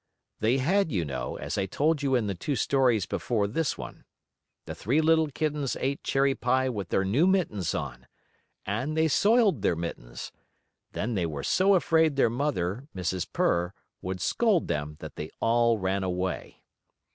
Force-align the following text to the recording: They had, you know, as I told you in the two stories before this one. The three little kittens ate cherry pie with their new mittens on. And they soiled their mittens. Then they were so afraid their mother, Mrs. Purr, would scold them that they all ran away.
They 0.39 0.57
had, 0.57 0.91
you 0.91 1.05
know, 1.05 1.35
as 1.35 1.59
I 1.59 1.67
told 1.67 2.01
you 2.01 2.15
in 2.15 2.25
the 2.25 2.33
two 2.33 2.55
stories 2.55 3.05
before 3.05 3.45
this 3.45 3.77
one. 3.77 4.03
The 4.65 4.73
three 4.73 4.99
little 4.99 5.27
kittens 5.27 5.75
ate 5.79 6.01
cherry 6.03 6.33
pie 6.33 6.69
with 6.69 6.89
their 6.89 7.05
new 7.05 7.27
mittens 7.27 7.75
on. 7.75 8.07
And 8.65 8.97
they 8.97 9.07
soiled 9.07 9.61
their 9.61 9.75
mittens. 9.75 10.31
Then 10.93 11.13
they 11.13 11.27
were 11.27 11.43
so 11.43 11.75
afraid 11.75 12.15
their 12.15 12.31
mother, 12.31 12.87
Mrs. 12.95 13.27
Purr, 13.31 13.73
would 14.01 14.19
scold 14.21 14.67
them 14.67 14.95
that 15.01 15.17
they 15.17 15.29
all 15.39 15.77
ran 15.77 16.03
away. 16.03 16.63